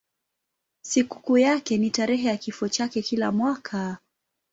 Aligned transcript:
Sikukuu 0.81 1.37
yake 1.37 1.77
ni 1.77 1.89
tarehe 1.89 2.27
ya 2.27 2.37
kifo 2.37 2.67
chake 2.69 3.01
kila 3.01 3.31
mwaka. 3.31 3.97